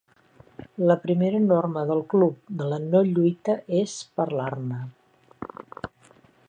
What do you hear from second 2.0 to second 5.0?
club de la no-lluita és parlar-ne.